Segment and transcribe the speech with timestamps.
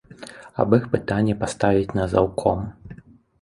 [0.61, 2.65] Аб іх пытанне паставіць на заўком.